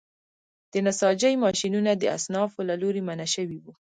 [0.71, 3.73] د نساجۍ ماشینونه د اصنافو له لوري منع شوي وو.